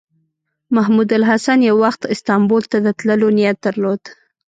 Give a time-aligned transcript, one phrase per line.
[0.75, 4.01] محمود الحسن یو وخت استانبول ته د تللو نیت درلود.